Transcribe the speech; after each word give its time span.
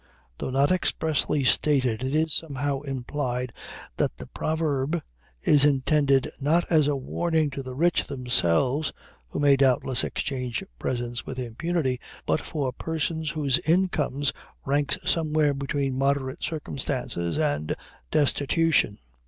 Though 0.39 0.49
not 0.49 0.71
expressly 0.71 1.43
stated, 1.43 2.03
it 2.03 2.15
is 2.15 2.33
somehow 2.33 2.81
implied 2.81 3.53
that 3.97 4.17
the 4.17 4.25
proverb 4.25 4.99
is 5.43 5.63
intended 5.63 6.31
not 6.39 6.65
as 6.71 6.87
a 6.87 6.95
warning 6.95 7.51
to 7.51 7.61
the 7.61 7.75
rich 7.75 8.05
themselves, 8.07 8.91
who 9.27 9.37
may 9.39 9.55
doubtless 9.57 10.03
exchange 10.03 10.63
presents 10.79 11.27
with 11.27 11.37
impunity, 11.37 11.99
but 12.25 12.41
for 12.41 12.73
persons 12.73 13.29
whose 13.29 13.59
incomes 13.59 14.33
rank 14.65 14.93
somewhere 15.05 15.53
between 15.53 15.99
"moderate 15.99 16.41
circumstances" 16.43 17.37
and 17.37 17.75
destitution. 18.09 18.97